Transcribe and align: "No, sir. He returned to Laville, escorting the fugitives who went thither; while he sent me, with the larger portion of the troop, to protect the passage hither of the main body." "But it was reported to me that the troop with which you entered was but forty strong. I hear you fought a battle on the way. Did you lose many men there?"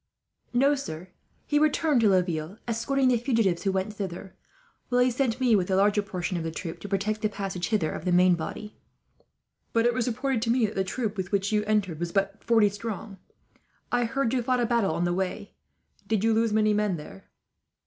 "No, 0.51 0.73
sir. 0.73 1.09
He 1.45 1.59
returned 1.59 2.01
to 2.01 2.09
Laville, 2.09 2.57
escorting 2.67 3.09
the 3.09 3.17
fugitives 3.17 3.61
who 3.65 3.71
went 3.71 3.93
thither; 3.93 4.35
while 4.89 4.99
he 5.01 5.11
sent 5.11 5.39
me, 5.39 5.55
with 5.55 5.67
the 5.67 5.75
larger 5.75 6.01
portion 6.01 6.37
of 6.37 6.43
the 6.43 6.49
troop, 6.49 6.79
to 6.79 6.89
protect 6.89 7.21
the 7.21 7.29
passage 7.29 7.67
hither 7.67 7.91
of 7.91 8.03
the 8.03 8.11
main 8.11 8.33
body." 8.33 8.79
"But 9.73 9.85
it 9.85 9.93
was 9.93 10.07
reported 10.07 10.41
to 10.41 10.49
me 10.49 10.65
that 10.65 10.73
the 10.73 10.83
troop 10.83 11.17
with 11.17 11.31
which 11.31 11.51
you 11.51 11.63
entered 11.65 11.99
was 11.99 12.11
but 12.11 12.43
forty 12.43 12.69
strong. 12.69 13.19
I 13.91 14.05
hear 14.05 14.23
you 14.23 14.41
fought 14.41 14.59
a 14.59 14.65
battle 14.65 14.95
on 14.95 15.03
the 15.05 15.13
way. 15.13 15.53
Did 16.07 16.23
you 16.23 16.33
lose 16.33 16.51
many 16.51 16.73
men 16.73 16.97
there?" 16.97 17.29